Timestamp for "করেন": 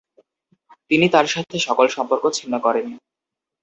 2.65-2.87